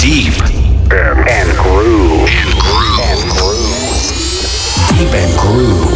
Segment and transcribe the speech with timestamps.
[0.00, 0.32] Deep
[0.90, 2.26] and, and groove.
[2.26, 3.00] And groove.
[3.02, 4.96] And groove.
[4.96, 5.89] Deep and groove.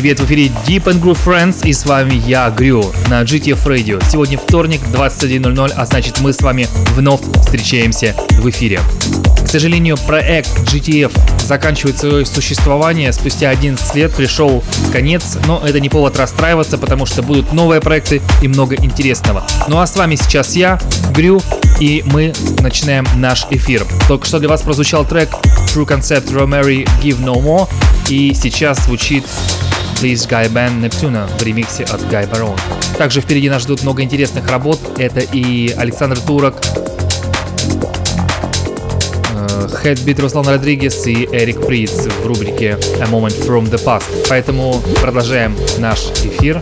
[0.00, 4.00] Привет, в эфире Deep and Groove Friends и с вами я, Грю, на GTF Radio.
[4.08, 8.78] Сегодня вторник, 21.00, а значит мы с вами вновь встречаемся в эфире.
[9.44, 11.10] К сожалению, проект GTF
[11.44, 13.12] заканчивает свое существование.
[13.12, 18.22] Спустя 11 лет пришел конец, но это не повод расстраиваться, потому что будут новые проекты
[18.40, 19.44] и много интересного.
[19.66, 20.78] Ну а с вами сейчас я,
[21.10, 21.42] Грю,
[21.80, 23.84] и мы начинаем наш эфир.
[24.06, 25.30] Только что для вас прозвучал трек
[25.74, 27.68] True Concept Romary Give No More,
[28.08, 29.24] и сейчас звучит
[30.00, 32.58] This Guy Band Нептуна в ремиксе от Guy Baron.
[32.96, 34.78] Также впереди нас ждут много интересных работ.
[34.96, 36.60] Это и Александр Турок,
[39.82, 44.04] Headbeat Руслан Родригес и Эрик Приц в рубрике A Moment From The Past.
[44.28, 46.60] Поэтому продолжаем наш эфир.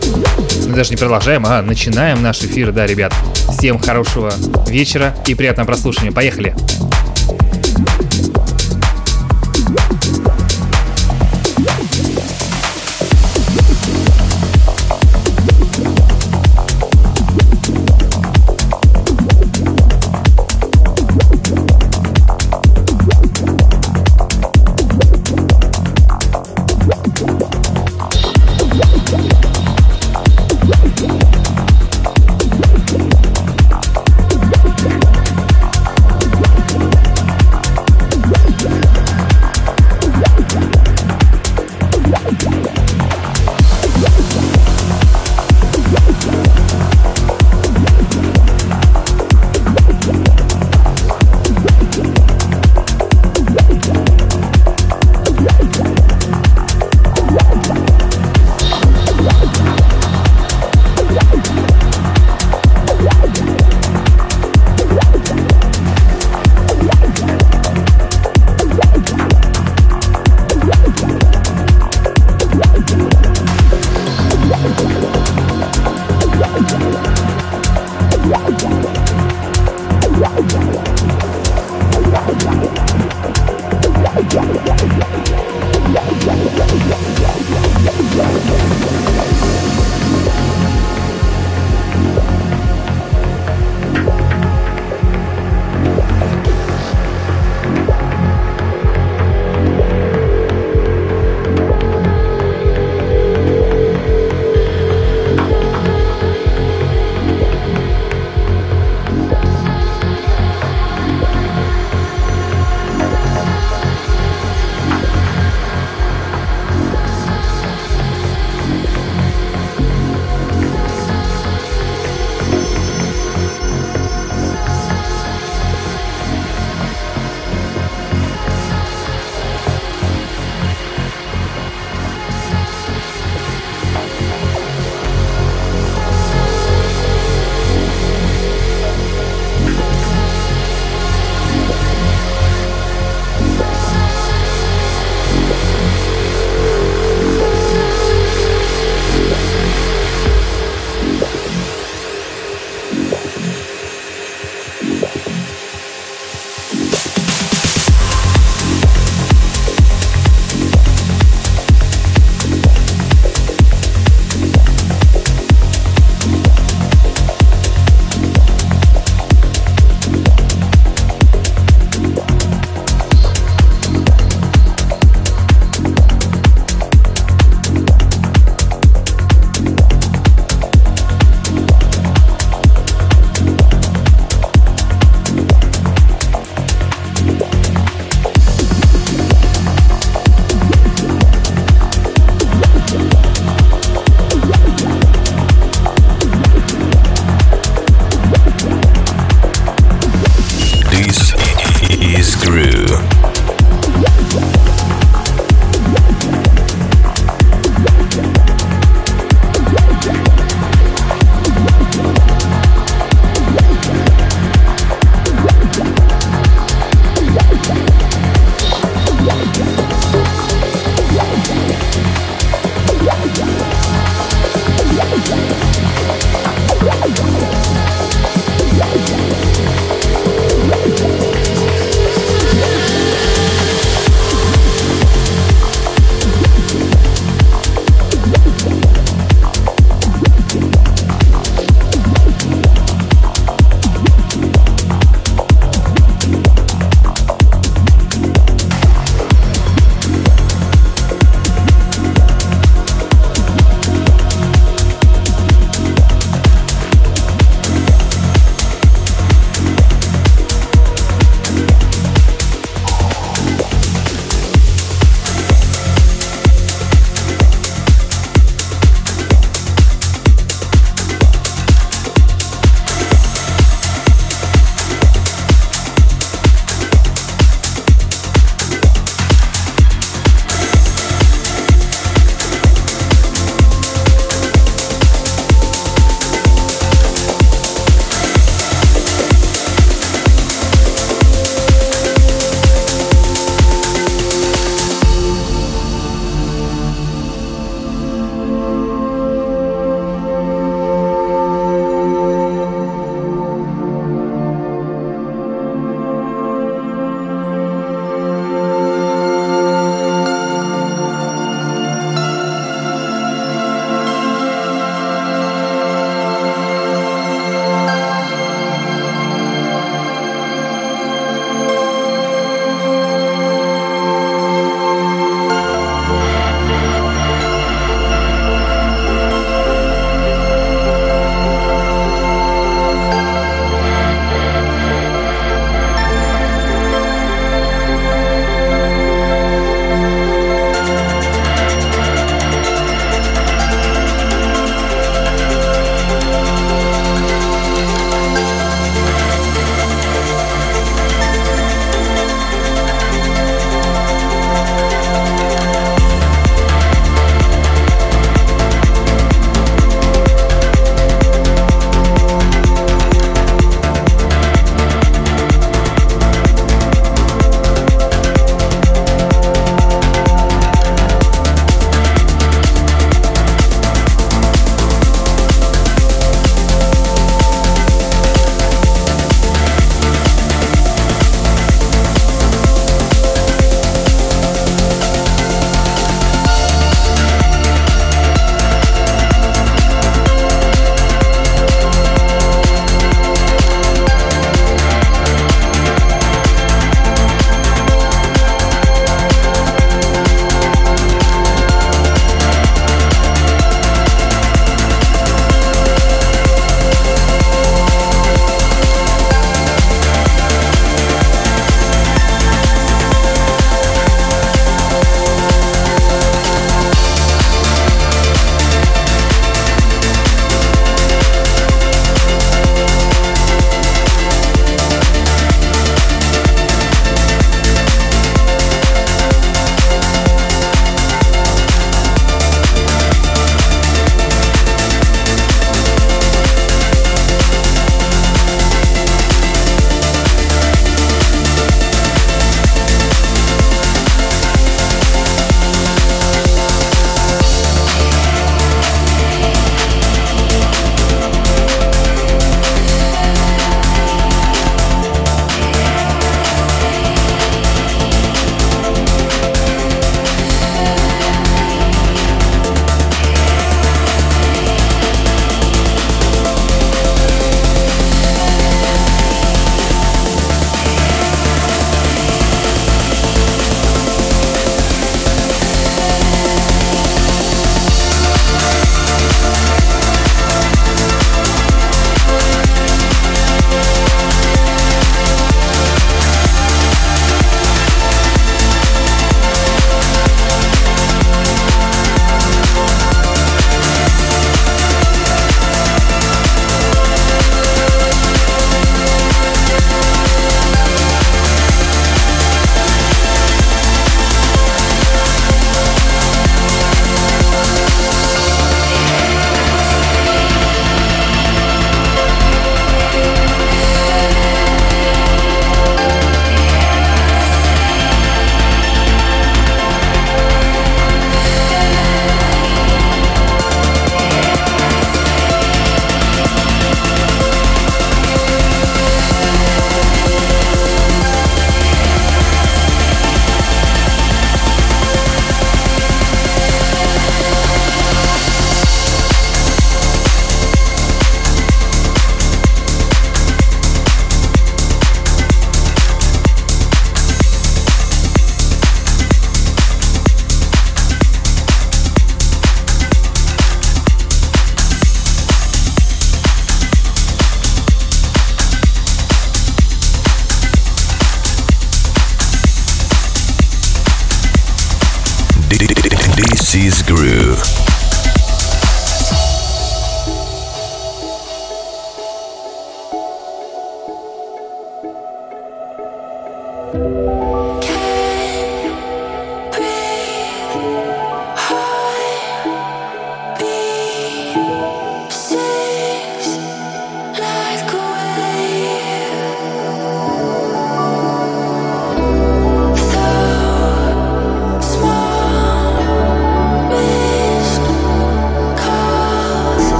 [0.65, 3.13] Ну, даже не продолжаем, а начинаем наш эфир, да, ребят.
[3.57, 4.33] Всем хорошего
[4.67, 6.11] вечера и приятного прослушивания.
[6.11, 6.55] Поехали!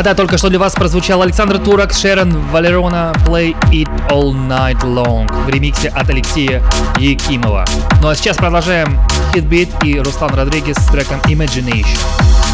[0.00, 5.30] Да-да, только что для вас прозвучал Александр Турок, Шерон Валерона Play It All Night Long
[5.44, 6.62] в ремиксе от Алексея
[6.98, 7.66] Якимова.
[8.00, 8.98] Ну а сейчас продолжаем
[9.34, 12.49] Хитбит и Руслан Родригес с треком Imagination.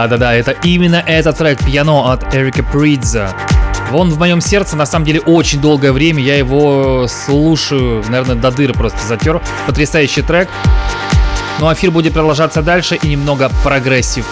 [0.00, 3.34] Да-да-да, это именно этот трек «Pjanoo» от Эрика Придза.
[3.92, 6.22] Он в моем сердце, на самом деле, очень долгое время.
[6.22, 9.42] Я его слушаю, наверное, до дыры просто затер.
[9.66, 10.48] Потрясающий трек.
[11.58, 14.24] Ну а эфир будет продолжаться дальше и немного progressive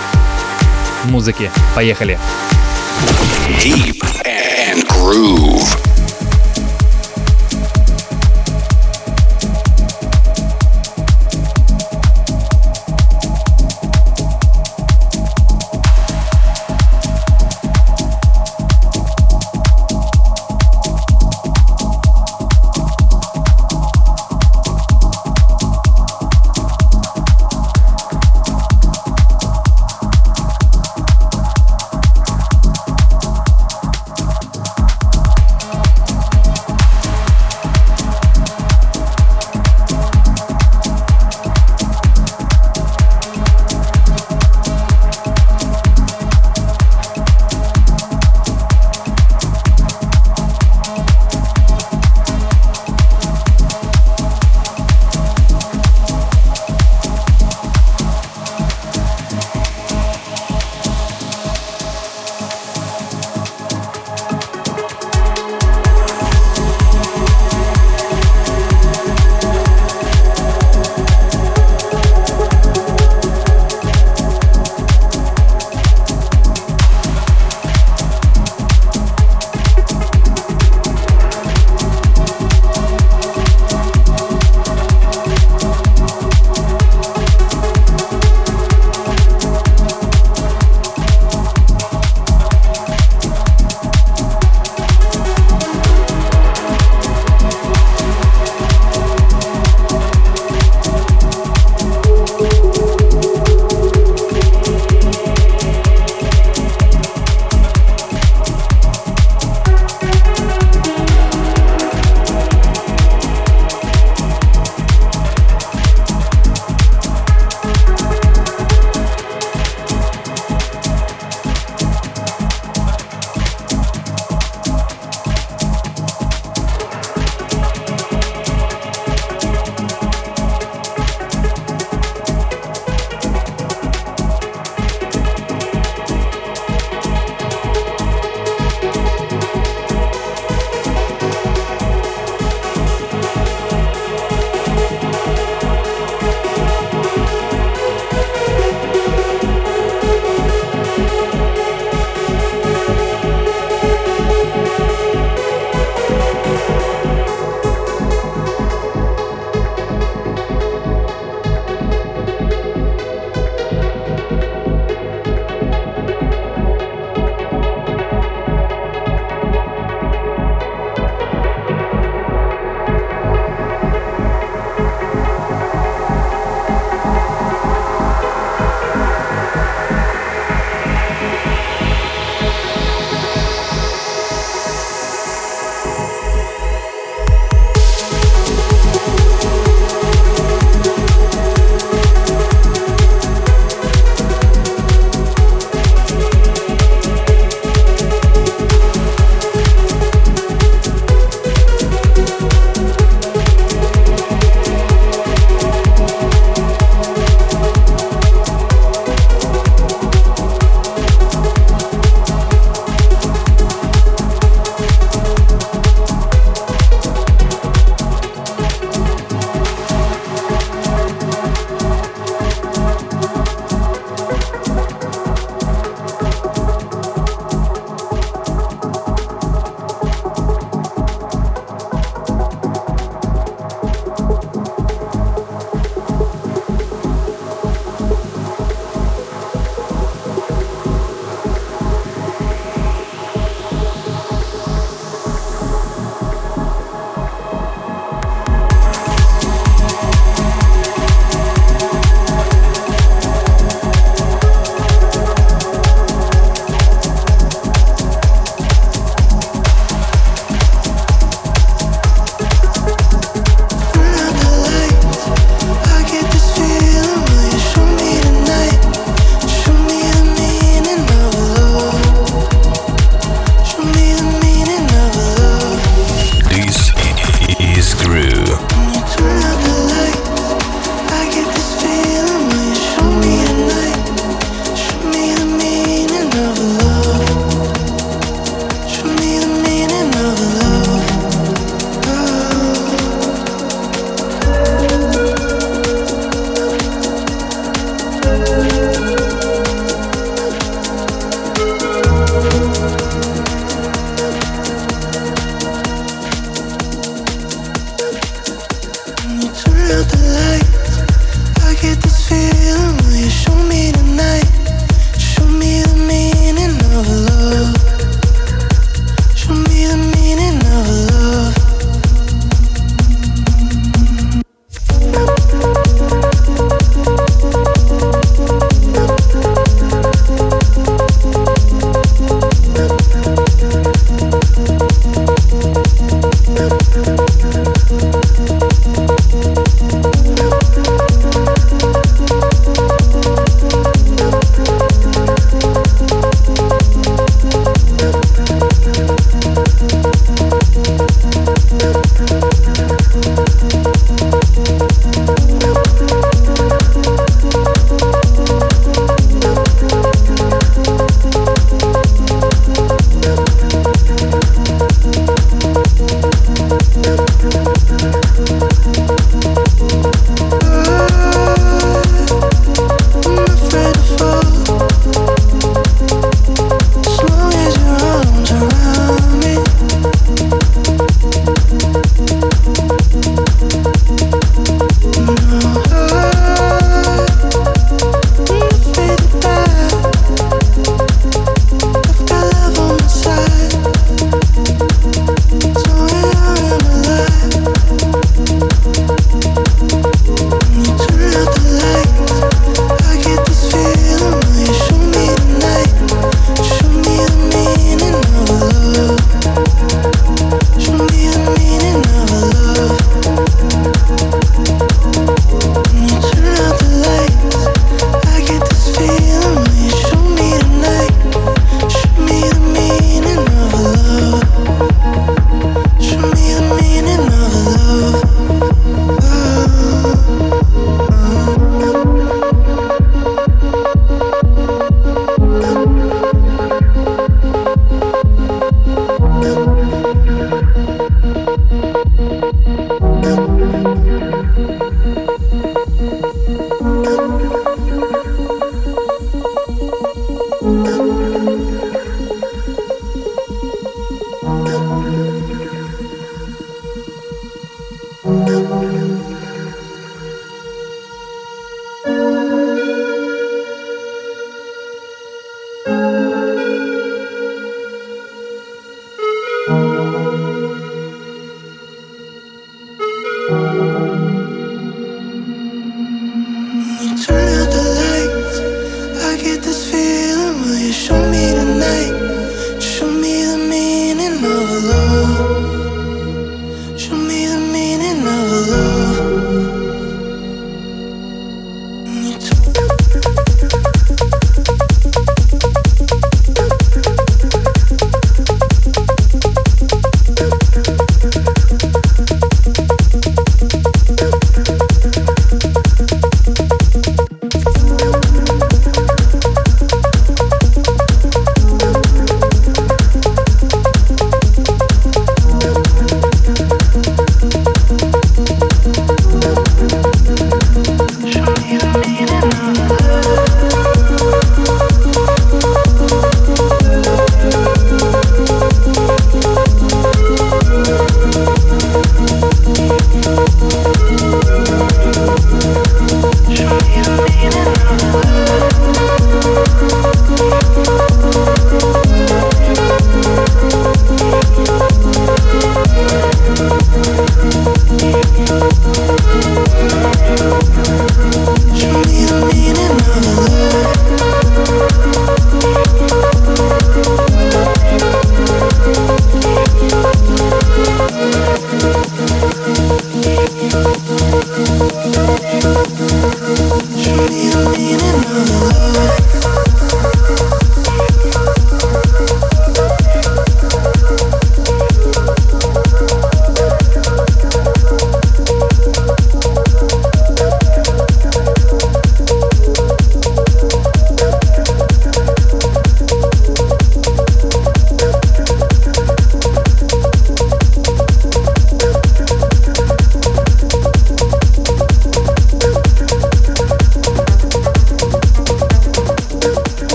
[1.04, 1.50] музыки.
[1.74, 2.18] Поехали.
[3.62, 5.97] Deep and Groove.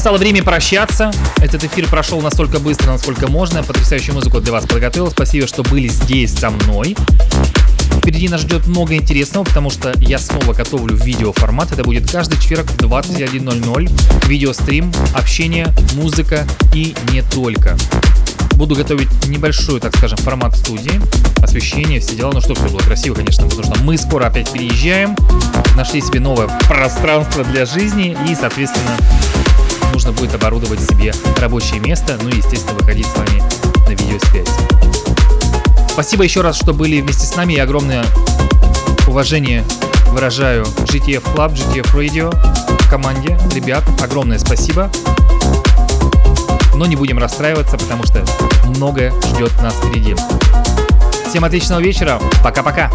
[0.00, 1.10] Настало время прощаться.
[1.42, 3.62] Этот эфир прошел настолько быстро, насколько можно.
[3.62, 5.10] Потрясающую музыку для вас подготовил.
[5.10, 6.96] Спасибо, что были здесь со мной.
[7.98, 11.72] Впереди нас ждет много интересного, потому что я снова готовлю видеоформат.
[11.72, 14.26] Это будет каждый четверг в 21.00.
[14.26, 17.76] Видеострим, общение, музыка и не только.
[18.54, 20.98] Буду готовить небольшой, так скажем, формат студии,
[21.42, 22.30] освещение, все дела.
[22.32, 25.14] Ну, чтобы все было красиво, конечно, потому что мы скоро опять переезжаем,
[25.76, 28.96] нашли себе новое пространство для жизни и, соответственно,
[29.92, 33.42] нужно будет оборудовать себе рабочее место, ну и, естественно, выходить с вами
[33.86, 34.48] на видеосвязь.
[35.88, 38.04] Спасибо еще раз, что были вместе с нами и огромное
[39.06, 39.64] уважение
[40.08, 42.34] выражаю GTF Club, GTF Radio
[42.88, 43.38] команде.
[43.52, 44.90] Ребят, огромное спасибо.
[46.74, 48.24] Но не будем расстраиваться, потому что
[48.64, 50.16] многое ждет нас впереди.
[51.28, 52.20] Всем отличного вечера.
[52.42, 52.90] Пока-пока.